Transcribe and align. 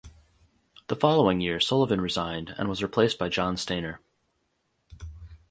The 0.87 0.95
following 0.95 1.41
year 1.41 1.59
Sullivan 1.59 2.01
resigned, 2.01 2.55
and 2.57 2.67
was 2.67 2.81
replaced 2.81 3.19
by 3.19 3.29
John 3.29 3.55
Stainer. 3.55 3.99